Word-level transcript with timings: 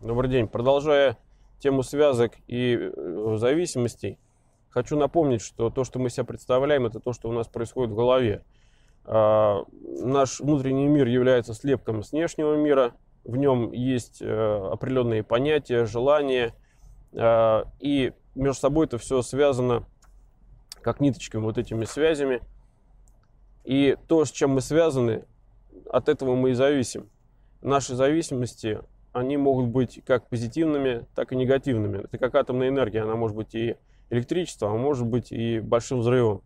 Добрый 0.00 0.30
день. 0.30 0.46
Продолжая 0.46 1.18
тему 1.58 1.82
связок 1.82 2.34
и 2.46 2.78
э, 2.78 3.36
зависимостей, 3.36 4.16
хочу 4.70 4.96
напомнить, 4.96 5.42
что 5.42 5.70
то, 5.70 5.82
что 5.82 5.98
мы 5.98 6.08
себя 6.08 6.22
представляем, 6.22 6.86
это 6.86 7.00
то, 7.00 7.12
что 7.12 7.28
у 7.28 7.32
нас 7.32 7.48
происходит 7.48 7.90
в 7.90 7.96
голове. 7.96 8.44
А, 9.04 9.64
наш 9.72 10.38
внутренний 10.38 10.86
мир 10.86 11.08
является 11.08 11.52
слепком 11.52 12.04
с 12.04 12.12
внешнего 12.12 12.54
мира. 12.54 12.92
В 13.24 13.36
нем 13.36 13.72
есть 13.72 14.22
э, 14.22 14.70
определенные 14.72 15.24
понятия, 15.24 15.84
желания. 15.84 16.54
А, 17.12 17.64
и 17.80 18.12
между 18.36 18.60
собой 18.60 18.86
это 18.86 18.98
все 18.98 19.20
связано 19.22 19.84
как 20.80 21.00
ниточками, 21.00 21.42
вот 21.42 21.58
этими 21.58 21.84
связями. 21.86 22.40
И 23.64 23.96
то, 24.06 24.24
с 24.24 24.30
чем 24.30 24.50
мы 24.50 24.60
связаны, 24.60 25.24
от 25.90 26.08
этого 26.08 26.36
мы 26.36 26.50
и 26.50 26.54
зависим. 26.54 27.10
Наши 27.62 27.96
зависимости, 27.96 28.80
они 29.18 29.36
могут 29.36 29.66
быть 29.66 30.02
как 30.04 30.28
позитивными, 30.28 31.06
так 31.14 31.32
и 31.32 31.36
негативными. 31.36 32.04
Это 32.04 32.18
как 32.18 32.34
атомная 32.34 32.68
энергия, 32.68 33.02
она 33.02 33.16
может 33.16 33.36
быть 33.36 33.54
и 33.54 33.76
электричество, 34.10 34.70
а 34.70 34.76
может 34.76 35.06
быть 35.06 35.32
и 35.32 35.60
большим 35.60 36.00
взрывом. 36.00 36.42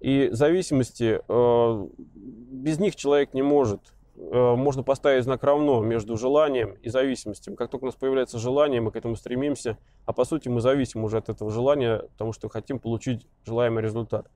И 0.00 0.28
зависимости, 0.30 1.20
э, 1.26 1.88
без 2.06 2.78
них 2.78 2.96
человек 2.96 3.32
не 3.32 3.42
может. 3.42 3.80
Э, 4.16 4.54
можно 4.54 4.82
поставить 4.82 5.24
знак 5.24 5.42
равно 5.42 5.82
между 5.82 6.16
желанием 6.16 6.72
и 6.82 6.88
зависимостью. 6.88 7.56
Как 7.56 7.70
только 7.70 7.84
у 7.84 7.86
нас 7.86 7.94
появляется 7.94 8.38
желание, 8.38 8.80
мы 8.80 8.90
к 8.90 8.96
этому 8.96 9.16
стремимся, 9.16 9.78
а 10.04 10.12
по 10.12 10.24
сути 10.24 10.48
мы 10.48 10.60
зависим 10.60 11.04
уже 11.04 11.18
от 11.18 11.28
этого 11.28 11.50
желания, 11.50 11.98
потому 12.12 12.32
что 12.32 12.48
хотим 12.48 12.78
получить 12.78 13.26
желаемый 13.44 13.82
результат. 13.82 14.30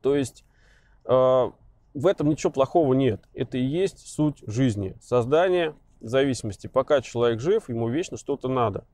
То 0.00 0.16
есть 0.16 0.44
э, 1.04 1.50
в 1.94 2.06
этом 2.06 2.28
ничего 2.28 2.52
плохого 2.52 2.94
нет. 2.94 3.22
Это 3.34 3.58
и 3.58 3.62
есть 3.62 4.06
суть 4.06 4.42
жизни. 4.46 4.96
Создание 5.00 5.74
зависимости. 6.08 6.66
Пока 6.66 7.00
человек 7.00 7.40
жив, 7.40 7.68
ему 7.68 7.88
вечно 7.88 8.16
что-то 8.16 8.48
надо. 8.48 8.84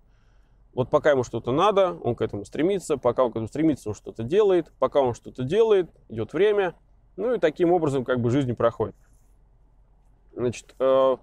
Вот 0.75 0.91
пока 0.91 1.11
ему 1.11 1.25
что-то 1.25 1.51
надо, 1.51 1.95
он 1.95 2.15
к 2.15 2.23
этому 2.23 2.45
стремится, 2.45 2.97
пока 2.99 3.25
он 3.25 3.31
к 3.31 3.37
этому 3.37 3.49
стремится, 3.49 3.89
он 3.89 3.95
что-то 3.95 4.23
делает, 4.23 4.71
пока 4.79 5.01
он 5.01 5.15
что-то 5.15 5.43
делает, 5.43 5.91
идет 6.09 6.33
время, 6.33 6.75
ну 7.17 7.35
и 7.35 7.39
таким 7.39 7.73
образом 7.73 8.05
как 8.05 8.21
бы 8.21 8.31
жизнь 8.31 8.55
проходит. 8.55 8.95
Значит, 10.35 10.75
э, 10.79 11.17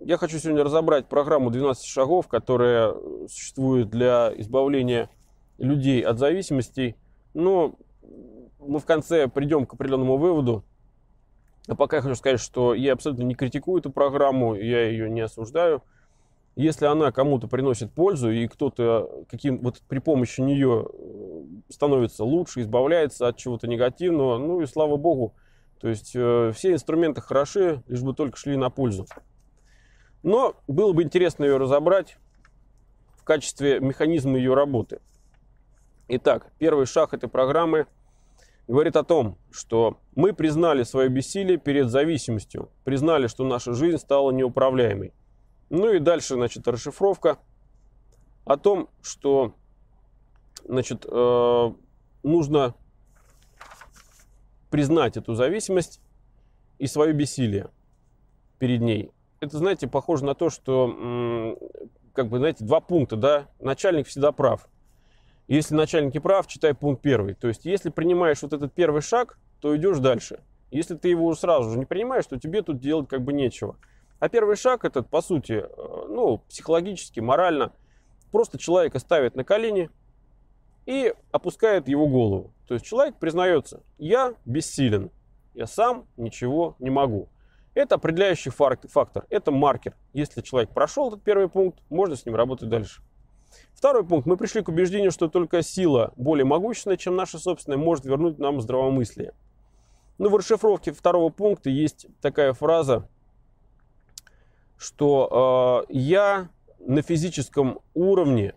я 0.00 0.16
хочу 0.16 0.38
сегодня 0.38 0.64
разобрать 0.64 1.06
программу 1.06 1.50
12 1.50 1.84
шагов, 1.84 2.28
которая 2.28 2.94
существует 3.26 3.88
для 3.88 4.32
избавления 4.36 5.08
людей 5.56 6.02
от 6.02 6.18
зависимостей. 6.18 6.96
Но 7.34 7.74
мы 8.58 8.78
в 8.78 8.84
конце 8.84 9.28
придем 9.28 9.66
к 9.66 9.74
определенному 9.74 10.16
выводу. 10.16 10.64
А 11.68 11.74
пока 11.74 11.96
я 11.96 12.02
хочу 12.02 12.14
сказать, 12.14 12.40
что 12.40 12.72
я 12.72 12.94
абсолютно 12.94 13.24
не 13.24 13.34
критикую 13.34 13.80
эту 13.80 13.90
программу, 13.90 14.54
я 14.54 14.88
ее 14.88 15.10
не 15.10 15.20
осуждаю. 15.20 15.82
Если 16.56 16.86
она 16.86 17.12
кому-то 17.12 17.46
приносит 17.46 17.92
пользу, 17.92 18.30
и 18.30 18.48
кто-то 18.48 19.24
каким, 19.30 19.58
вот 19.58 19.80
при 19.86 19.98
помощи 19.98 20.40
нее 20.40 20.88
э, 20.90 21.44
становится 21.68 22.24
лучше, 22.24 22.62
избавляется 22.62 23.28
от 23.28 23.36
чего-то 23.36 23.68
негативного, 23.68 24.38
ну 24.38 24.62
и 24.62 24.66
слава 24.66 24.96
богу. 24.96 25.34
То 25.78 25.88
есть 25.88 26.12
э, 26.16 26.52
все 26.54 26.72
инструменты 26.72 27.20
хороши, 27.20 27.82
лишь 27.86 28.02
бы 28.02 28.14
только 28.14 28.38
шли 28.38 28.56
на 28.56 28.70
пользу. 28.70 29.06
Но 30.22 30.56
было 30.66 30.92
бы 30.92 31.02
интересно 31.02 31.44
ее 31.44 31.58
разобрать 31.58 32.16
в 33.18 33.24
качестве 33.24 33.78
механизма 33.78 34.38
ее 34.38 34.54
работы. 34.54 35.00
Итак, 36.08 36.50
первый 36.58 36.86
шаг 36.86 37.12
этой 37.12 37.28
программы– 37.28 37.86
говорит 38.68 38.96
о 38.96 39.02
том, 39.02 39.38
что 39.50 39.98
мы 40.14 40.34
признали 40.34 40.82
свое 40.82 41.08
бессилие 41.08 41.56
перед 41.56 41.88
зависимостью, 41.88 42.70
признали, 42.84 43.26
что 43.26 43.44
наша 43.44 43.72
жизнь 43.72 43.96
стала 43.96 44.30
неуправляемой. 44.30 45.14
Ну 45.70 45.90
и 45.92 45.98
дальше, 45.98 46.34
значит, 46.34 46.68
расшифровка 46.68 47.38
о 48.44 48.56
том, 48.56 48.90
что, 49.02 49.54
значит, 50.64 51.06
э, 51.10 51.72
нужно 52.22 52.74
признать 54.70 55.16
эту 55.16 55.34
зависимость 55.34 56.00
и 56.78 56.86
свое 56.86 57.14
бессилие 57.14 57.70
перед 58.58 58.82
ней. 58.82 59.10
Это, 59.40 59.56
знаете, 59.56 59.88
похоже 59.88 60.26
на 60.26 60.34
то, 60.34 60.50
что, 60.50 61.56
как 62.12 62.28
бы, 62.28 62.38
знаете, 62.38 62.64
два 62.64 62.80
пункта, 62.80 63.16
да, 63.16 63.48
начальник 63.60 64.06
всегда 64.06 64.30
прав– 64.30 64.68
если 65.48 65.74
начальник 65.74 66.22
прав, 66.22 66.46
читай 66.46 66.74
пункт 66.74 67.02
первый. 67.02 67.34
То 67.34 67.48
есть, 67.48 67.64
если 67.64 67.88
принимаешь 67.88 68.42
вот 68.42 68.52
этот 68.52 68.72
первый 68.74 69.00
шаг, 69.00 69.38
то 69.60 69.74
идешь 69.76 69.98
дальше. 69.98 70.40
Если 70.70 70.94
ты 70.94 71.08
его 71.08 71.34
сразу 71.34 71.70
же 71.70 71.78
не 71.78 71.86
принимаешь, 71.86 72.26
то 72.26 72.38
тебе 72.38 72.62
тут 72.62 72.80
делать 72.80 73.08
как 73.08 73.22
бы 73.22 73.32
нечего. 73.32 73.76
А 74.18 74.28
первый 74.28 74.56
шаг 74.56 74.84
этот, 74.84 75.08
по 75.08 75.22
сути, 75.22 75.64
э, 75.64 76.06
ну, 76.08 76.38
психологически, 76.48 77.20
морально, 77.20 77.72
просто 78.30 78.58
человека 78.58 78.98
ставит 78.98 79.36
на 79.36 79.44
колени 79.44 79.90
и 80.84 81.14
опускает 81.32 81.88
его 81.88 82.06
голову. 82.06 82.52
То 82.66 82.74
есть 82.74 82.84
человек 82.84 83.16
признается, 83.16 83.82
я 83.96 84.34
бессилен, 84.44 85.10
я 85.54 85.66
сам 85.66 86.06
ничего 86.18 86.76
не 86.78 86.90
могу. 86.90 87.28
Это 87.74 87.94
определяющий 87.94 88.50
фактор, 88.50 89.24
это 89.30 89.50
маркер. 89.50 89.94
Если 90.12 90.42
человек 90.42 90.70
прошел 90.70 91.08
этот 91.08 91.22
первый 91.22 91.48
пункт, 91.48 91.80
можно 91.88 92.16
с 92.16 92.26
ним 92.26 92.34
работать 92.34 92.68
дальше. 92.68 93.02
Второй 93.74 94.04
пункт. 94.04 94.26
Мы 94.26 94.36
пришли 94.36 94.62
к 94.62 94.68
убеждению, 94.68 95.10
что 95.10 95.28
только 95.28 95.62
сила 95.62 96.12
более 96.16 96.44
могущественная, 96.44 96.96
чем 96.96 97.16
наша 97.16 97.38
собственная, 97.38 97.78
может 97.78 98.04
вернуть 98.04 98.38
нам 98.38 98.60
здравомыслие. 98.60 99.34
Ну, 100.18 100.30
в 100.30 100.36
расшифровке 100.36 100.90
второго 100.92 101.30
пункта 101.30 101.70
есть 101.70 102.08
такая 102.20 102.52
фраза, 102.52 103.08
что 104.76 105.84
э, 105.88 105.92
я 105.92 106.48
на 106.80 107.02
физическом 107.02 107.80
уровне 107.94 108.54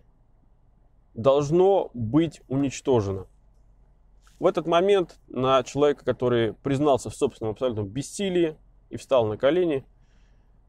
должно 1.13 1.91
быть 1.93 2.41
уничтожено. 2.47 3.27
В 4.39 4.47
этот 4.47 4.65
момент 4.65 5.19
на 5.27 5.61
человека, 5.61 6.03
который 6.03 6.53
признался 6.53 7.11
в 7.11 7.15
собственном 7.15 7.51
абсолютном 7.51 7.87
бессилии 7.87 8.57
и 8.89 8.97
встал 8.97 9.27
на 9.27 9.37
колени, 9.37 9.85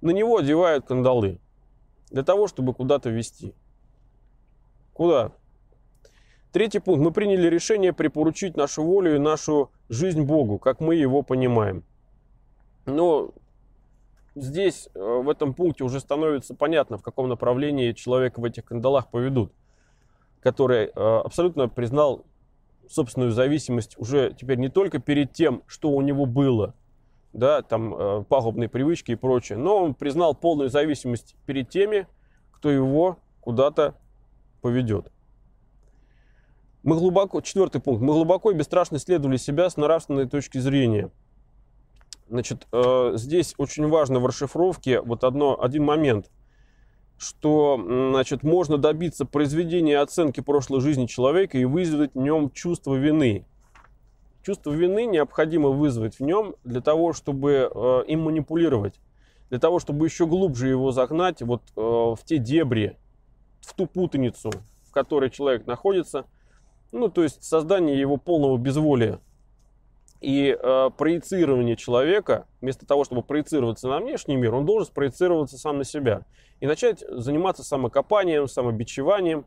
на 0.03 0.10
него 0.10 0.37
одевают 0.37 0.84
кандалы 0.84 1.41
для 2.10 2.22
того, 2.22 2.49
чтобы 2.49 2.75
куда-то 2.75 3.09
вести. 3.09 3.54
Куда? 4.92 5.32
Третий 6.53 6.80
пункт. 6.80 7.03
Мы 7.03 7.12
приняли 7.12 7.48
решение 7.48 7.92
припоручить 7.92 8.56
нашу 8.56 8.84
волю 8.84 9.16
и 9.16 9.19
нашу 9.19 9.70
жизнь 9.88 10.22
Богу, 10.22 10.58
как 10.58 10.80
мы 10.80 10.94
его 10.94 11.22
понимаем. 11.22 11.82
Но 12.84 13.32
здесь, 14.34 14.88
э, 14.94 14.98
в 14.98 15.30
этом 15.30 15.54
пункте, 15.54 15.84
уже 15.84 16.00
становится 16.00 16.54
понятно, 16.54 16.98
в 16.98 17.03
каком 17.03 17.28
направлении 17.28 17.92
человека 17.92 18.41
в 18.41 18.44
этих 18.44 18.66
кандалах 18.66 19.10
поведут, 19.10 19.53
который 20.41 20.86
э, 20.86 20.91
абсолютно 20.94 21.69
признал 21.69 22.26
собственную 22.88 23.30
зависимость 23.30 23.97
уже 23.98 24.34
теперь 24.38 24.59
не 24.59 24.69
только 24.69 24.98
перед 24.98 25.32
тем, 25.32 25.62
что 25.66 25.91
у 25.91 26.03
него 26.03 26.26
было, 26.26 26.74
да, 27.32 27.62
там 27.62 27.94
э, 27.94 28.24
пагубные 28.28 28.69
привычки 28.69 29.12
и 29.12 29.16
прочее, 29.16 29.56
но 29.56 29.84
он 29.84 29.94
признал 29.94 30.34
полную 30.34 30.69
зависимость 30.69 31.34
перед 31.47 31.70
теми, 31.70 32.06
кто 32.50 32.70
его 32.70 33.16
куда-то 33.41 33.94
поведет. 34.62 35.12
Мы 36.82 36.96
глубоко, 36.96 37.40
четвертый 37.42 37.80
пункт, 37.80 38.02
мы 38.02 38.12
глубоко 38.14 38.50
и 38.50 38.54
бесстрашно 38.54 38.96
исследовали 38.96 39.36
себя 39.36 39.68
с 39.68 39.76
нравственной 39.76 40.26
точки 40.26 40.58
зрения. 40.58 41.10
Значит, 42.28 42.66
э, 42.72 43.12
здесь 43.16 43.54
очень 43.58 43.86
важно 43.88 44.18
в 44.18 44.26
расшифровке 44.26 45.00
вот 45.00 45.22
одно, 45.22 45.62
один 45.62 45.84
момент, 45.84 46.30
что 47.18 47.78
значит, 48.10 48.42
можно 48.42 48.78
добиться 48.78 49.24
произведения 49.24 49.98
оценки 49.98 50.40
прошлой 50.40 50.80
жизни 50.80 51.06
человека 51.06 51.58
и 51.58 51.64
вызвать 51.64 52.14
в 52.14 52.18
нем 52.18 52.50
чувство 52.50 52.94
вины. 52.94 53.46
Чувство 54.42 54.72
вины 54.72 55.04
необходимо 55.06 55.68
вызвать 55.68 56.18
в 56.18 56.20
нем 56.20 56.56
для 56.64 56.80
того, 56.80 57.12
чтобы 57.12 57.70
э, 57.72 58.02
им 58.08 58.22
манипулировать, 58.22 58.94
для 59.50 59.60
того, 59.60 59.78
чтобы 59.78 60.06
еще 60.06 60.26
глубже 60.26 60.68
его 60.68 60.90
загнать 60.90 61.42
вот, 61.42 61.62
э, 61.76 61.80
в 61.80 62.18
те 62.24 62.38
дебри, 62.38 62.97
в 63.62 63.74
ту 63.74 63.86
путаницу, 63.86 64.50
в 64.84 64.92
которой 64.92 65.30
человек 65.30 65.66
находится, 65.66 66.26
ну, 66.92 67.09
то 67.09 67.22
есть 67.22 67.42
создание 67.42 67.98
его 67.98 68.18
полного 68.18 68.59
безволия 68.59 69.18
и 70.22 70.56
э, 70.59 70.91
проецирование 70.97 71.76
человека, 71.76 72.47
вместо 72.60 72.86
того, 72.86 73.04
чтобы 73.04 73.22
проецироваться 73.22 73.88
на 73.88 73.98
внешний 73.98 74.36
мир, 74.36 74.54
он 74.54 74.64
должен 74.64 74.86
спроецироваться 74.86 75.59
сам 75.59 75.78
на 75.78 75.84
себя 75.84 76.22
и 76.60 76.66
начать 76.66 77.04
заниматься 77.09 77.64
самокопанием, 77.64 78.47
самобичеванием 78.47 79.44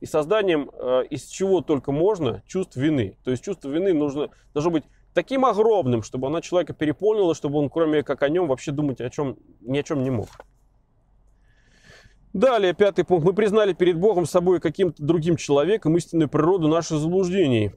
и 0.00 0.06
созданием 0.06 0.70
э, 0.74 1.04
из 1.08 1.24
чего 1.24 1.62
только 1.62 1.90
можно 1.90 2.42
чувств 2.46 2.76
вины. 2.76 3.16
То 3.24 3.30
есть 3.30 3.42
чувство 3.42 3.70
вины 3.70 3.94
нужно, 3.94 4.28
должно 4.52 4.70
быть 4.70 4.84
таким 5.14 5.46
огромным, 5.46 6.02
чтобы 6.02 6.26
она 6.26 6.42
человека 6.42 6.74
переполнила, 6.74 7.34
чтобы 7.34 7.58
он 7.58 7.70
кроме 7.70 8.02
как 8.02 8.22
о 8.22 8.28
нем 8.28 8.46
вообще 8.46 8.72
думать 8.72 9.00
о 9.00 9.08
чем, 9.08 9.38
ни 9.62 9.78
о 9.78 9.82
чем 9.82 10.02
не 10.02 10.10
мог. 10.10 10.28
Далее, 12.32 12.74
пятый 12.74 13.04
пункт. 13.04 13.26
Мы 13.26 13.32
признали 13.32 13.72
перед 13.72 13.98
Богом 13.98 14.24
собой 14.24 14.60
каким-то 14.60 15.02
другим 15.02 15.36
человеком 15.36 15.96
истинную 15.96 16.28
природу 16.28 16.68
наших 16.68 16.98
заблуждений. 16.98 17.72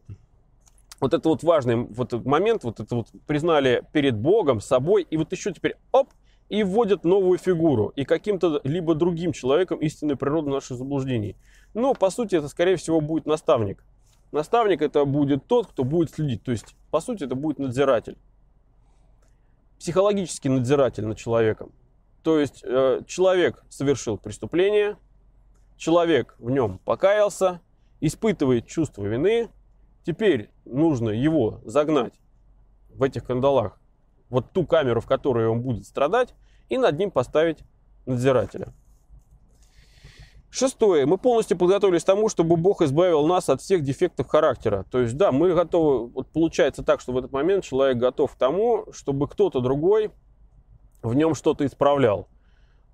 Вот 0.99 1.13
это 1.13 1.27
вот 1.27 1.41
важный 1.41 1.75
вот 1.75 2.13
момент, 2.25 2.63
вот 2.63 2.79
это 2.79 2.95
вот 2.95 3.07
признали 3.25 3.83
перед 3.91 4.15
Богом, 4.15 4.61
собой, 4.61 5.07
и 5.09 5.17
вот 5.17 5.31
еще 5.31 5.51
теперь, 5.51 5.75
оп, 5.91 6.09
и 6.49 6.63
вводят 6.63 7.03
новую 7.03 7.39
фигуру, 7.39 7.91
и 7.95 8.05
каким-то 8.05 8.61
либо 8.63 8.93
другим 8.93 9.33
человеком 9.33 9.79
истинной 9.79 10.15
природы 10.15 10.51
наших 10.51 10.77
заблуждений. 10.77 11.35
Но, 11.73 11.95
по 11.95 12.11
сути, 12.11 12.35
это, 12.35 12.47
скорее 12.47 12.75
всего, 12.75 13.01
будет 13.01 13.25
наставник. 13.25 13.83
Наставник 14.31 14.83
это 14.83 15.03
будет 15.05 15.47
тот, 15.47 15.67
кто 15.67 15.83
будет 15.83 16.11
следить. 16.11 16.43
То 16.43 16.51
есть, 16.51 16.75
по 16.91 17.01
сути, 17.01 17.23
это 17.23 17.33
будет 17.33 17.57
надзиратель. 17.57 18.17
Психологический 19.79 20.49
надзиратель 20.49 21.05
над 21.05 21.17
человеком. 21.17 21.71
То 22.23 22.39
есть, 22.39 22.63
э, 22.63 23.01
человек 23.05 23.63
совершил 23.69 24.17
преступление, 24.17 24.97
человек 25.77 26.35
в 26.39 26.49
нем 26.49 26.79
покаялся, 26.79 27.59
испытывает 27.99 28.65
чувство 28.65 29.03
вины, 29.03 29.49
теперь 30.05 30.49
нужно 30.65 31.09
его 31.09 31.61
загнать 31.65 32.13
в 32.89 33.03
этих 33.03 33.25
кандалах 33.25 33.79
вот 34.29 34.51
ту 34.51 34.65
камеру, 34.65 35.01
в 35.01 35.05
которой 35.05 35.47
он 35.47 35.61
будет 35.61 35.85
страдать, 35.85 36.33
и 36.69 36.77
над 36.77 36.97
ним 36.97 37.11
поставить 37.11 37.59
надзирателя. 38.05 38.73
Шестое. 40.49 41.05
Мы 41.05 41.17
полностью 41.17 41.57
подготовились 41.57 42.03
к 42.03 42.05
тому, 42.05 42.29
чтобы 42.29 42.57
Бог 42.57 42.81
избавил 42.83 43.25
нас 43.25 43.49
от 43.49 43.61
всех 43.61 43.83
дефектов 43.83 44.27
характера. 44.27 44.85
То 44.91 44.99
есть, 44.99 45.17
да, 45.17 45.31
мы 45.31 45.53
готовы, 45.53 46.07
вот 46.07 46.27
получается 46.27 46.83
так, 46.83 47.01
что 47.01 47.11
в 47.11 47.17
этот 47.17 47.31
момент 47.31 47.63
человек 47.63 47.97
готов 47.97 48.33
к 48.33 48.37
тому, 48.37 48.85
чтобы 48.91 49.27
кто-то 49.27 49.61
другой 49.61 50.11
в 51.03 51.13
нем 51.13 51.35
что-то 51.35 51.65
исправлял. 51.65 52.27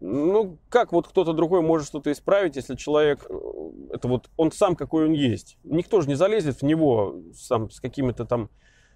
Ну, 0.01 0.57
как 0.69 0.91
вот 0.91 1.07
кто-то 1.07 1.33
другой 1.33 1.61
может 1.61 1.87
что-то 1.87 2.11
исправить, 2.11 2.55
если 2.55 2.75
человек, 2.75 3.25
э, 3.29 3.33
это 3.93 4.07
вот 4.07 4.29
он 4.37 4.51
сам 4.51 4.75
какой 4.75 5.05
он 5.05 5.11
есть. 5.11 5.57
Никто 5.63 6.01
же 6.01 6.07
не 6.07 6.15
залезет 6.15 6.61
в 6.61 6.63
него 6.63 7.15
сам 7.33 7.69
с 7.69 7.79
какими-то 7.79 8.25
там 8.25 8.49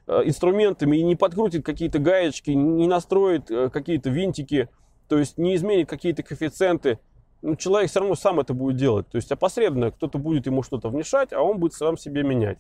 Э, 0.05 0.21
инструментами 0.25 0.97
и 0.97 1.03
не 1.03 1.15
подкрутит 1.15 1.65
какие-то 1.65 1.99
гаечки, 1.99 2.51
не 2.51 2.87
настроит 2.87 3.49
э, 3.49 3.69
какие-то 3.69 4.09
винтики, 4.09 4.67
то 5.07 5.17
есть 5.17 5.37
не 5.37 5.55
изменит 5.55 5.87
какие-то 5.87 6.23
коэффициенты. 6.23 6.99
Ну, 7.41 7.55
человек 7.55 7.89
все 7.89 8.01
равно 8.01 8.15
сам 8.15 8.39
это 8.39 8.53
будет 8.53 8.75
делать. 8.75 9.07
То 9.07 9.15
есть 9.15 9.31
опосредованно 9.31 9.91
кто-то 9.91 10.17
будет 10.17 10.45
ему 10.45 10.61
что-то 10.61 10.89
внешать, 10.89 11.31
а 11.31 11.41
он 11.41 11.57
будет 11.57 11.73
сам 11.73 11.97
себе 11.97 12.23
менять. 12.23 12.57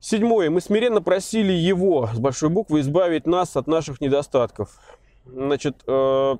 Седьмое. 0.00 0.50
Мы 0.50 0.60
смиренно 0.60 1.02
просили 1.02 1.52
его, 1.52 2.08
с 2.12 2.18
большой 2.18 2.50
буквы, 2.50 2.80
избавить 2.80 3.26
нас 3.26 3.56
от 3.56 3.66
наших 3.66 4.00
недостатков. 4.00 4.78
Значит, 5.24 5.82
э, 5.86 6.36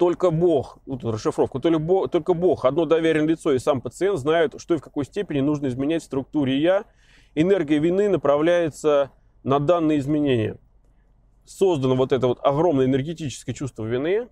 только 0.00 0.30
Бог, 0.30 0.78
вот 0.86 1.04
расшифровка, 1.04 1.58
только 1.58 1.78
Бог, 1.78 2.10
только 2.10 2.32
Бог, 2.32 2.64
одно 2.64 2.86
доверенное 2.86 3.28
лицо 3.28 3.52
и 3.52 3.58
сам 3.58 3.82
пациент 3.82 4.18
знают, 4.18 4.54
что 4.58 4.74
и 4.74 4.78
в 4.78 4.82
какой 4.82 5.04
степени 5.04 5.40
нужно 5.40 5.66
изменять 5.66 6.02
в 6.02 6.06
структуре 6.06 6.58
«я», 6.58 6.84
энергия 7.34 7.78
вины 7.78 8.08
направляется 8.08 9.10
на 9.42 9.58
данные 9.58 9.98
изменения. 9.98 10.56
Создано 11.44 11.96
вот 11.96 12.12
это 12.12 12.28
вот 12.28 12.38
огромное 12.42 12.86
энергетическое 12.86 13.54
чувство 13.54 13.84
вины, 13.84 14.28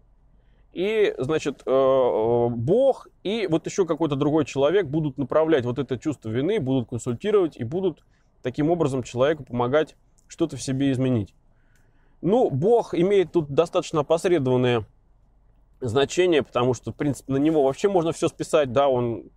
и, 0.78 1.12
значит, 1.18 1.62
э, 1.66 1.70
э, 1.70 2.48
Бог 2.50 3.08
и 3.24 3.48
вот 3.48 3.66
еще 3.66 3.84
какой-то 3.84 4.14
другой 4.14 4.44
человек 4.44 4.86
будут 4.86 5.18
направлять 5.18 5.64
вот 5.64 5.80
это 5.80 5.98
чувство 5.98 6.28
вины, 6.28 6.60
будут 6.60 6.90
консультировать 6.90 7.56
и 7.56 7.64
будут 7.64 8.04
таким 8.44 8.70
образом 8.70 9.02
человеку 9.02 9.42
помогать 9.42 9.96
что-то 10.28 10.56
в 10.56 10.62
себе 10.62 10.92
изменить. 10.92 11.34
Ну, 12.20 12.48
Бог 12.48 12.94
имеет 12.94 13.32
тут 13.32 13.50
достаточно 13.50 14.02
опосредованное 14.02 14.86
значение, 15.80 16.44
потому 16.44 16.74
что, 16.74 16.92
в 16.92 16.94
принципе, 16.94 17.32
на 17.32 17.38
него 17.38 17.64
вообще 17.64 17.88
можно 17.88 18.12
все 18.12 18.28
списать, 18.28 18.72
да, 18.72 18.86
он, 18.86 19.32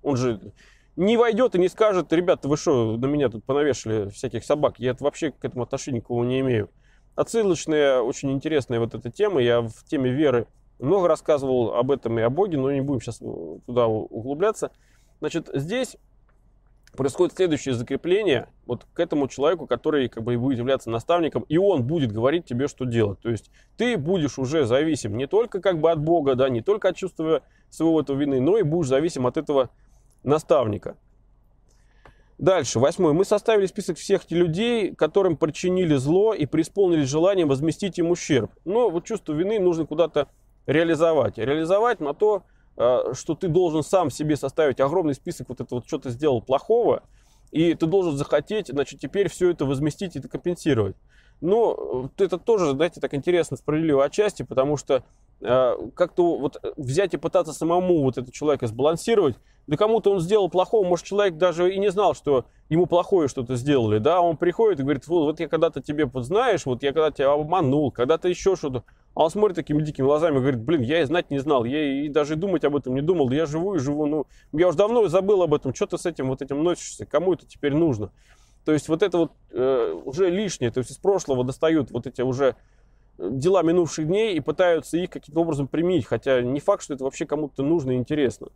он 0.00 0.16
же 0.16 0.52
не 0.94 1.16
войдет 1.16 1.56
и 1.56 1.58
не 1.58 1.68
скажет, 1.68 2.12
ребята, 2.12 2.46
вы 2.46 2.56
что, 2.56 2.96
на 2.96 3.06
меня 3.06 3.28
тут 3.30 3.42
понавешали 3.42 4.10
всяких 4.10 4.44
собак, 4.44 4.78
я 4.78 4.94
вообще 5.00 5.32
к 5.32 5.44
этому 5.44 5.64
отношения 5.64 5.96
никакого 5.96 6.22
не 6.22 6.38
имею. 6.38 6.70
Отсылочная, 7.16 7.98
очень 7.98 8.30
интересная 8.30 8.78
вот 8.78 8.94
эта 8.94 9.10
тема, 9.10 9.42
я 9.42 9.60
в 9.60 9.84
теме 9.88 10.12
веры 10.12 10.46
много 10.78 11.08
рассказывал 11.08 11.74
об 11.74 11.90
этом 11.90 12.18
и 12.18 12.22
о 12.22 12.30
Боге, 12.30 12.58
но 12.58 12.70
не 12.72 12.80
будем 12.80 13.00
сейчас 13.00 13.18
туда 13.18 13.86
углубляться. 13.86 14.70
Значит, 15.20 15.48
здесь 15.52 15.96
происходит 16.96 17.34
следующее 17.36 17.74
закрепление 17.74 18.48
вот 18.66 18.86
к 18.92 19.00
этому 19.00 19.28
человеку, 19.28 19.66
который 19.66 20.08
как 20.08 20.22
бы 20.22 20.36
будет 20.38 20.58
являться 20.58 20.90
наставником, 20.90 21.44
и 21.48 21.58
он 21.58 21.84
будет 21.84 22.12
говорить 22.12 22.44
тебе, 22.44 22.68
что 22.68 22.84
делать. 22.84 23.20
То 23.20 23.30
есть 23.30 23.50
ты 23.76 23.96
будешь 23.96 24.38
уже 24.38 24.64
зависим 24.64 25.16
не 25.16 25.26
только 25.26 25.60
как 25.60 25.80
бы 25.80 25.90
от 25.90 26.00
Бога, 26.00 26.34
да, 26.34 26.48
не 26.48 26.60
только 26.60 26.88
от 26.88 26.96
чувства 26.96 27.42
своего 27.70 28.00
этого 28.00 28.16
вины, 28.16 28.40
но 28.40 28.58
и 28.58 28.62
будешь 28.62 28.88
зависим 28.88 29.26
от 29.26 29.36
этого 29.36 29.70
наставника. 30.22 30.96
Дальше, 32.38 32.80
восьмой. 32.80 33.12
Мы 33.12 33.24
составили 33.24 33.66
список 33.66 33.96
всех 33.96 34.28
людей, 34.30 34.92
которым 34.94 35.36
причинили 35.36 35.94
зло 35.94 36.34
и 36.34 36.46
преисполнились 36.46 37.08
желанием 37.08 37.48
возместить 37.48 37.98
им 37.98 38.10
ущерб. 38.10 38.50
Но 38.64 38.90
вот 38.90 39.04
чувство 39.04 39.32
вины 39.34 39.60
нужно 39.60 39.86
куда-то 39.86 40.28
реализовать. 40.66 41.38
Реализовать 41.38 42.00
на 42.00 42.14
то, 42.14 42.42
э, 42.76 43.12
что 43.14 43.34
ты 43.34 43.48
должен 43.48 43.82
сам 43.82 44.10
себе 44.10 44.36
составить 44.36 44.80
огромный 44.80 45.14
список 45.14 45.48
вот 45.48 45.60
этого, 45.60 45.78
вот, 45.78 45.86
что 45.86 45.98
ты 45.98 46.10
сделал 46.10 46.42
плохого, 46.42 47.02
и 47.50 47.74
ты 47.74 47.86
должен 47.86 48.16
захотеть, 48.16 48.68
значит, 48.68 49.00
теперь 49.00 49.28
все 49.28 49.50
это 49.50 49.64
возместить 49.64 50.16
и 50.16 50.18
это 50.18 50.28
компенсировать. 50.28 50.96
Но 51.40 52.08
э, 52.18 52.24
это 52.24 52.38
тоже, 52.38 52.72
знаете, 52.72 53.00
так 53.00 53.14
интересно, 53.14 53.56
справедливо 53.56 54.04
отчасти, 54.04 54.42
потому 54.42 54.76
что 54.76 55.04
э, 55.40 55.76
как-то 55.94 56.38
вот 56.38 56.60
взять 56.76 57.14
и 57.14 57.18
пытаться 57.18 57.52
самому 57.52 58.02
вот 58.02 58.18
этого 58.18 58.32
человека 58.32 58.66
сбалансировать, 58.66 59.36
да 59.66 59.76
кому-то 59.76 60.12
он 60.12 60.20
сделал 60.20 60.48
плохого, 60.48 60.86
может, 60.86 61.06
человек 61.06 61.36
даже 61.36 61.72
и 61.72 61.78
не 61.78 61.90
знал, 61.90 62.14
что 62.14 62.44
ему 62.68 62.86
плохое 62.86 63.28
что-то 63.28 63.56
сделали, 63.56 63.98
да, 63.98 64.20
он 64.20 64.36
приходит 64.36 64.80
и 64.80 64.82
говорит, 64.82 65.06
вот 65.06 65.40
я 65.40 65.48
когда-то 65.48 65.80
тебе, 65.80 66.06
вот 66.06 66.24
знаешь, 66.24 66.66
вот 66.66 66.82
я 66.82 66.92
когда 66.92 67.10
тебя 67.10 67.32
обманул, 67.32 67.90
когда-то 67.90 68.28
еще 68.28 68.56
что-то, 68.56 68.84
а 69.14 69.24
он 69.24 69.30
смотрит 69.30 69.56
такими 69.56 69.82
дикими 69.82 70.04
глазами 70.04 70.36
и 70.36 70.40
говорит, 70.40 70.60
блин, 70.60 70.82
я 70.82 71.00
и 71.00 71.04
знать 71.04 71.30
не 71.30 71.38
знал, 71.38 71.64
я 71.64 71.82
и 71.82 72.08
даже 72.08 72.36
думать 72.36 72.64
об 72.64 72.76
этом 72.76 72.94
не 72.94 73.00
думал, 73.00 73.30
я 73.30 73.46
живу 73.46 73.74
и 73.74 73.78
живу, 73.78 74.06
ну, 74.06 74.26
я 74.52 74.68
уже 74.68 74.76
давно 74.76 75.06
забыл 75.08 75.42
об 75.42 75.54
этом, 75.54 75.74
что 75.74 75.86
ты 75.86 75.98
с 75.98 76.06
этим 76.06 76.28
вот 76.28 76.42
этим 76.42 76.62
носишься, 76.62 77.06
кому 77.06 77.34
это 77.34 77.46
теперь 77.46 77.74
нужно? 77.74 78.10
То 78.64 78.72
есть 78.72 78.88
вот 78.88 79.02
это 79.02 79.18
вот 79.18 79.32
э, 79.50 79.92
уже 80.04 80.30
лишнее, 80.30 80.70
то 80.70 80.78
есть 80.78 80.90
из 80.90 80.96
прошлого 80.96 81.44
достают 81.44 81.90
вот 81.90 82.06
эти 82.06 82.22
уже 82.22 82.56
дела 83.18 83.62
минувших 83.62 84.06
дней 84.06 84.34
и 84.34 84.40
пытаются 84.40 84.96
их 84.96 85.10
каким-то 85.10 85.40
образом 85.40 85.68
применить, 85.68 86.06
хотя 86.06 86.40
не 86.40 86.60
факт, 86.60 86.82
что 86.82 86.94
это 86.94 87.04
вообще 87.04 87.26
кому-то 87.26 87.62
нужно 87.62 87.92
и 87.92 87.96
интересно 87.96 88.48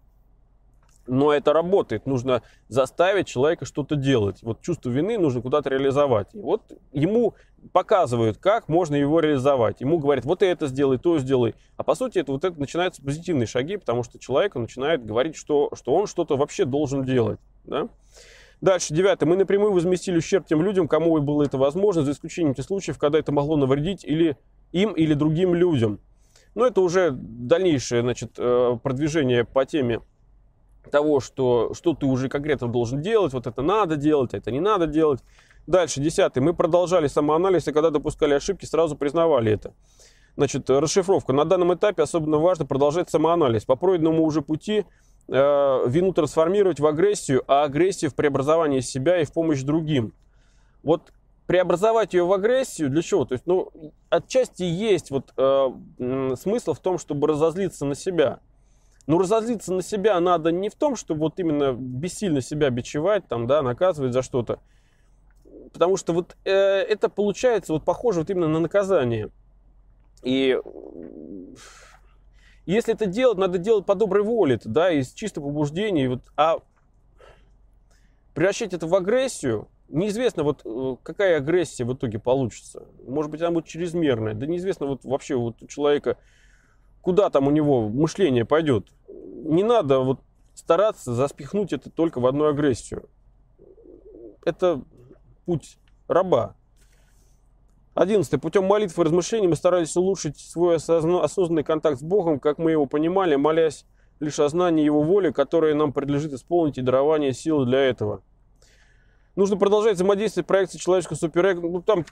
но 1.08 1.32
это 1.32 1.52
работает. 1.52 2.06
Нужно 2.06 2.42
заставить 2.68 3.26
человека 3.26 3.64
что-то 3.64 3.96
делать. 3.96 4.42
Вот 4.42 4.60
чувство 4.60 4.90
вины 4.90 5.18
нужно 5.18 5.42
куда-то 5.42 5.70
реализовать. 5.70 6.28
И 6.34 6.38
вот 6.38 6.62
ему 6.92 7.34
показывают, 7.72 8.38
как 8.38 8.68
можно 8.68 8.94
его 8.94 9.20
реализовать. 9.20 9.80
Ему 9.80 9.98
говорят, 9.98 10.24
вот 10.24 10.42
это 10.42 10.66
сделай, 10.68 10.98
то 10.98 11.18
сделай. 11.18 11.54
А 11.76 11.82
по 11.82 11.94
сути, 11.94 12.18
это 12.18 12.32
вот 12.32 12.44
это 12.44 12.58
начинаются 12.60 13.02
позитивные 13.02 13.46
шаги, 13.46 13.76
потому 13.76 14.02
что 14.02 14.18
человек 14.18 14.54
начинает 14.54 15.04
говорить, 15.04 15.36
что, 15.36 15.70
что 15.74 15.94
он 15.94 16.06
что-то 16.06 16.36
вообще 16.36 16.64
должен 16.64 17.04
делать. 17.04 17.40
Да? 17.64 17.88
Дальше, 18.60 18.92
девятое. 18.92 19.28
Мы 19.28 19.36
напрямую 19.36 19.72
возместили 19.72 20.18
ущерб 20.18 20.46
тем 20.46 20.62
людям, 20.62 20.88
кому 20.88 21.18
было 21.20 21.44
это 21.44 21.58
возможно, 21.58 22.02
за 22.02 22.12
исключением 22.12 22.54
тех 22.54 22.64
случаев, 22.64 22.98
когда 22.98 23.18
это 23.18 23.32
могло 23.32 23.56
навредить 23.56 24.04
или 24.04 24.36
им, 24.72 24.92
или 24.92 25.14
другим 25.14 25.54
людям. 25.54 26.00
Но 26.54 26.66
это 26.66 26.80
уже 26.80 27.12
дальнейшее 27.12 28.02
значит, 28.02 28.32
э, 28.36 28.78
продвижение 28.82 29.44
по 29.44 29.64
теме 29.64 30.00
того, 30.88 31.20
что, 31.20 31.72
что 31.74 31.94
ты 31.94 32.06
уже 32.06 32.28
конкретно 32.28 32.68
должен 32.68 33.00
делать, 33.00 33.32
вот 33.32 33.46
это 33.46 33.62
надо 33.62 33.96
делать, 33.96 34.34
это 34.34 34.50
не 34.50 34.60
надо 34.60 34.86
делать. 34.86 35.20
Дальше, 35.66 36.00
десятый. 36.00 36.42
Мы 36.42 36.54
продолжали 36.54 37.08
самоанализ, 37.08 37.68
и 37.68 37.72
когда 37.72 37.90
допускали 37.90 38.34
ошибки, 38.34 38.64
сразу 38.64 38.96
признавали 38.96 39.52
это. 39.52 39.74
Значит, 40.36 40.70
расшифровка. 40.70 41.32
На 41.32 41.44
данном 41.44 41.74
этапе 41.74 42.02
особенно 42.02 42.38
важно 42.38 42.64
продолжать 42.64 43.10
самоанализ. 43.10 43.64
По 43.64 43.76
пройденному 43.76 44.24
уже 44.24 44.40
пути 44.40 44.86
э, 45.28 45.84
вину 45.86 46.12
трансформировать 46.12 46.80
в 46.80 46.86
агрессию, 46.86 47.42
а 47.48 47.64
агрессию 47.64 48.10
в 48.10 48.14
преобразование 48.14 48.80
себя 48.80 49.20
и 49.20 49.24
в 49.24 49.32
помощь 49.32 49.62
другим. 49.62 50.14
Вот 50.82 51.12
преобразовать 51.46 52.14
ее 52.14 52.24
в 52.24 52.32
агрессию 52.32 52.88
для 52.88 53.02
чего? 53.02 53.24
То 53.24 53.32
есть, 53.32 53.46
ну, 53.46 53.70
отчасти 54.10 54.62
есть 54.62 55.10
вот 55.10 55.32
э, 55.36 55.70
смысл 56.38 56.72
в 56.72 56.78
том, 56.78 56.98
чтобы 56.98 57.26
разозлиться 57.26 57.84
на 57.84 57.94
себя. 57.94 58.40
Но 59.08 59.14
ну, 59.14 59.20
разозлиться 59.20 59.72
на 59.72 59.80
себя 59.80 60.20
надо 60.20 60.52
не 60.52 60.68
в 60.68 60.74
том, 60.74 60.94
что 60.94 61.14
вот 61.14 61.40
именно 61.40 61.72
бессильно 61.72 62.42
себя 62.42 62.68
бичевать, 62.68 63.26
там, 63.26 63.46
да, 63.46 63.62
наказывать 63.62 64.12
за 64.12 64.20
что-то. 64.20 64.60
Потому 65.72 65.96
что 65.96 66.12
вот 66.12 66.36
э, 66.44 66.50
это 66.52 67.08
получается 67.08 67.72
вот 67.72 67.86
похоже 67.86 68.20
вот 68.20 68.28
именно 68.28 68.48
на 68.48 68.60
наказание. 68.60 69.30
И 70.22 70.60
если 72.66 72.92
это 72.92 73.06
делать, 73.06 73.38
надо 73.38 73.56
делать 73.56 73.86
по 73.86 73.94
доброй 73.94 74.22
воле, 74.22 74.60
да, 74.62 74.90
из 74.90 75.14
чистого 75.14 75.46
побуждения. 75.46 76.10
Вот, 76.10 76.24
а 76.36 76.58
превращать 78.34 78.74
это 78.74 78.86
в 78.86 78.94
агрессию, 78.94 79.68
неизвестно, 79.88 80.42
вот 80.42 80.60
э, 80.66 80.96
какая 81.02 81.38
агрессия 81.38 81.86
в 81.86 81.94
итоге 81.94 82.18
получится. 82.18 82.84
Может 83.06 83.30
быть, 83.30 83.40
она 83.40 83.52
будет 83.52 83.64
чрезмерная. 83.64 84.34
Да 84.34 84.44
неизвестно 84.44 84.84
вот 84.84 85.06
вообще 85.06 85.34
вот 85.34 85.62
у 85.62 85.66
человека, 85.66 86.18
куда 87.02 87.30
там 87.30 87.46
у 87.46 87.50
него 87.50 87.88
мышление 87.88 88.44
пойдет 88.44 88.86
не 89.48 89.62
надо 89.62 90.00
вот 90.00 90.20
стараться 90.54 91.14
заспихнуть 91.14 91.72
это 91.72 91.90
только 91.90 92.20
в 92.20 92.26
одну 92.26 92.46
агрессию. 92.46 93.08
Это 94.44 94.82
путь 95.46 95.78
раба. 96.06 96.54
Одиннадцатое. 97.94 98.38
Путем 98.38 98.64
молитв 98.64 98.98
и 98.98 99.02
размышлений 99.02 99.48
мы 99.48 99.56
старались 99.56 99.96
улучшить 99.96 100.38
свой 100.38 100.76
осознанный 100.76 101.64
контакт 101.64 101.98
с 101.98 102.02
Богом, 102.02 102.38
как 102.38 102.58
мы 102.58 102.70
его 102.70 102.86
понимали, 102.86 103.36
молясь 103.36 103.84
лишь 104.20 104.38
о 104.38 104.48
знании 104.48 104.84
Его 104.84 105.02
воли, 105.02 105.30
которое 105.30 105.74
нам 105.74 105.92
предлежит 105.92 106.32
исполнить 106.32 106.78
и 106.78 106.82
дарование 106.82 107.32
силы 107.32 107.66
для 107.66 107.80
этого. 107.80 108.22
Нужно 109.36 109.56
продолжать 109.56 109.94
взаимодействие 109.94 110.44
проекции 110.44 110.78
человеческого 110.78 111.16
суперэго. 111.16 111.60
Ну, 111.60 111.80
там 111.80 112.04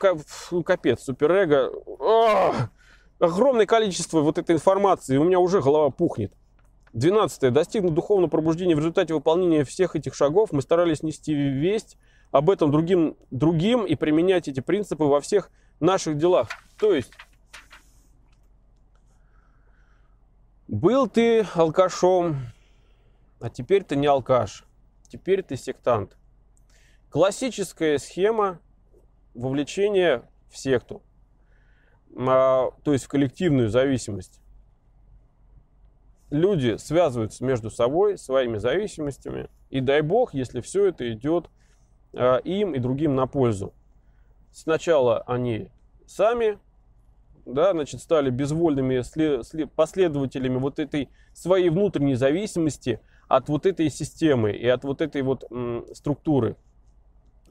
капец, 0.63 1.03
суперэго. 1.03 1.73
Ах! 2.01 2.71
Огромное 3.19 3.67
количество 3.67 4.21
вот 4.21 4.39
этой 4.39 4.55
информации. 4.55 5.17
У 5.17 5.25
меня 5.25 5.39
уже 5.39 5.63
голова 5.63 5.91
пухнет. 5.91 6.33
Двенадцатое. 6.93 7.51
Достигнув 7.51 7.95
духовного 7.95 8.31
пробуждения 8.31 8.75
в 8.75 8.79
результате 8.79 9.15
выполнения 9.15 9.65
всех 9.65 9.97
этих 9.97 10.15
шагов, 10.15 10.53
мы 10.53 10.63
старались 10.63 11.03
нести 11.03 11.35
весть 11.35 11.97
об 12.31 12.51
этом 12.51 12.71
другим, 12.71 13.17
другим 13.31 13.85
и 13.85 13.95
применять 13.95 14.49
эти 14.49 14.61
принципы 14.61 15.05
во 15.05 15.21
всех 15.21 15.51
наших 15.81 16.19
делах. 16.19 16.49
То 16.79 16.95
есть, 16.95 17.13
был 20.69 21.07
ты 21.07 21.47
алкашом, 21.55 22.37
а 23.41 23.49
теперь 23.51 23.85
ты 23.85 23.97
не 23.97 24.07
алкаш, 24.07 24.65
теперь 25.09 25.43
ты 25.43 25.57
сектант. 25.57 26.17
Классическая 27.11 27.99
схема 27.99 28.61
вовлечения 29.35 30.29
в 30.51 30.59
секту, 30.59 31.03
то 32.17 32.73
есть 32.87 33.05
в 33.05 33.09
коллективную 33.09 33.69
зависимость. 33.69 34.41
Люди 36.31 36.77
связываются 36.77 37.45
между 37.45 37.71
собой 37.71 38.19
своими 38.19 38.59
зависимостями, 38.59 39.49
и 39.71 39.81
дай 39.81 40.01
бог, 40.01 40.35
если 40.35 40.61
все 40.61 40.87
это 40.87 41.13
идет 41.13 41.49
а, 42.13 42.39
им 42.39 42.75
и 42.75 42.79
другим 42.79 43.15
на 43.15 43.27
пользу. 43.27 43.75
Сначала 44.51 45.21
они 45.21 45.71
сами 46.07 46.59
да, 47.47 47.73
значит, 47.73 48.01
стали 48.01 48.31
безвольными 48.31 49.03
последователями 49.77 50.57
вот 50.57 50.79
этой 50.79 51.09
своей 51.33 51.71
внутренней 51.71 52.17
зависимости 52.17 53.01
от 53.29 53.49
вот 53.49 53.67
этой 53.67 53.89
системы 53.89 54.51
и 54.51 54.67
от 54.67 54.83
вот 54.83 55.01
этой 55.01 55.23
вот 55.23 55.45
структуры. 55.95 56.57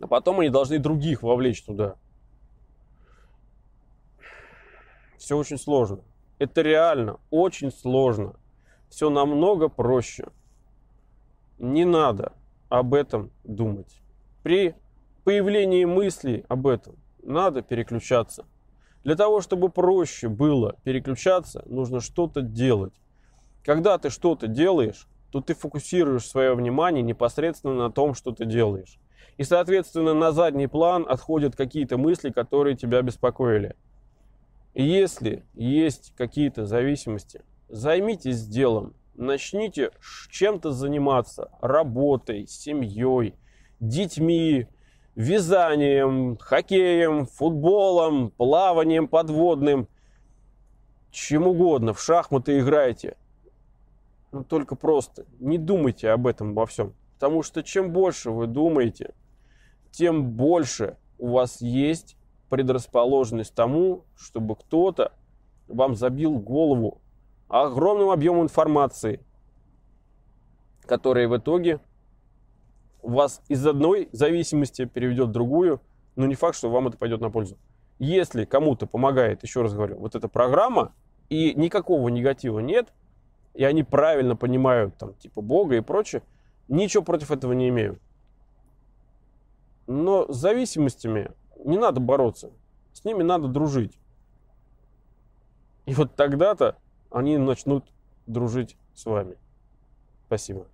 А 0.01 0.07
потом 0.07 0.41
они 0.41 0.49
должны 0.49 0.79
других 0.79 1.23
вовлечь 1.23 1.63
туда. 1.63 1.95
Все 5.25 5.35
очень 5.35 5.57
сложно. 5.57 6.01
Это 6.37 6.61
реально 6.61 7.19
очень 7.31 7.71
сложно. 7.71 8.35
Все 8.89 9.09
намного 9.09 9.69
проще. 9.69 10.27
Не 11.57 11.83
надо 11.83 12.33
об 12.69 12.93
этом 12.93 13.31
думать. 13.43 14.03
При 14.43 14.75
появлении 15.23 15.83
мыслей 15.83 16.45
об 16.47 16.67
этом 16.67 16.97
надо 17.23 17.63
переключаться. 17.63 18.45
Для 19.03 19.15
того, 19.15 19.41
чтобы 19.41 19.69
проще 19.69 20.29
было 20.29 20.75
переключаться, 20.83 21.63
нужно 21.65 22.01
что-то 22.01 22.43
делать. 22.43 22.93
Когда 23.63 23.97
ты 23.97 24.11
что-то 24.11 24.45
делаешь, 24.45 25.07
то 25.31 25.41
ты 25.41 25.55
фокусируешь 25.55 26.27
свое 26.27 26.53
внимание 26.53 27.01
непосредственно 27.01 27.73
на 27.73 27.91
том, 27.91 28.13
что 28.13 28.29
ты 28.31 28.45
делаешь. 28.45 28.99
И, 29.37 29.43
соответственно, 29.43 30.13
на 30.13 30.31
задний 30.31 30.67
план 30.67 31.03
отходят 31.09 31.55
какие-то 31.55 31.97
мысли, 31.97 32.29
которые 32.29 32.77
тебя 32.77 33.01
беспокоили. 33.01 33.75
Если 34.75 35.45
есть 35.53 36.13
какие-то 36.17 36.65
зависимости, 36.65 37.41
займитесь 37.69 38.45
делом, 38.45 38.93
начните 39.13 39.91
чем-то 40.29 40.73
заниматься, 40.73 41.49
работой, 41.61 42.45
семьей, 42.45 43.35
детьми, 43.79 44.67
вязанием, 45.15 46.37
хоккеем, 46.37 47.25
футболом, 47.25 48.31
плаванием 48.31 49.07
подводным, 49.07 49.87
чем 51.09 51.47
угодно, 51.47 51.93
в 51.93 52.01
шахматы 52.01 52.59
играете. 52.59 53.15
Но 54.33 54.43
только 54.43 54.75
просто 54.75 55.25
не 55.39 55.57
думайте 55.57 56.09
об 56.09 56.27
этом 56.27 56.53
во 56.53 56.65
всем. 56.65 56.93
Потому 57.13 57.43
что 57.43 57.63
чем 57.63 57.93
больше 57.93 58.29
вы 58.29 58.45
думаете, 58.45 59.13
тем 59.91 60.31
больше 60.31 60.97
у 61.17 61.29
вас 61.29 61.61
есть 61.61 62.17
предрасположенность 62.49 63.53
тому, 63.53 64.03
чтобы 64.15 64.55
кто-то 64.55 65.11
вам 65.67 65.95
забил 65.95 66.37
голову 66.39 67.01
огромным 67.47 68.09
объемом 68.09 68.43
информации, 68.43 69.19
которая 70.85 71.27
в 71.27 71.37
итоге 71.37 71.79
вас 73.01 73.41
из 73.47 73.65
одной 73.65 74.09
зависимости 74.11 74.85
переведет 74.85 75.29
в 75.29 75.31
другую, 75.31 75.81
но 76.15 76.25
не 76.25 76.35
факт, 76.35 76.57
что 76.57 76.69
вам 76.69 76.87
это 76.87 76.97
пойдет 76.97 77.21
на 77.21 77.29
пользу. 77.29 77.57
Если 77.99 78.45
кому-то 78.45 78.87
помогает, 78.87 79.43
еще 79.43 79.61
раз 79.61 79.73
говорю, 79.73 79.97
вот 79.97 80.15
эта 80.15 80.27
программа, 80.27 80.93
и 81.29 81.53
никакого 81.55 82.09
негатива 82.09 82.59
нет, 82.59 82.93
и 83.53 83.63
они 83.63 83.83
правильно 83.83 84.35
понимают, 84.35 84.97
там, 84.97 85.13
типа, 85.15 85.41
Бога 85.41 85.75
и 85.75 85.81
прочее, 85.81 86.21
ничего 86.67 87.03
против 87.03 87.31
этого 87.31 87.53
не 87.53 87.69
имею. 87.69 87.99
Но 89.87 90.31
с 90.31 90.35
зависимостями 90.35 91.31
не 91.65 91.77
надо 91.77 91.99
бороться, 91.99 92.51
с 92.93 93.03
ними 93.03 93.23
надо 93.23 93.47
дружить. 93.47 93.97
И 95.85 95.93
вот 95.93 96.15
тогда-то 96.15 96.77
они 97.11 97.37
начнут 97.37 97.85
дружить 98.27 98.77
с 98.93 99.05
вами. 99.05 99.37
Спасибо. 100.27 100.67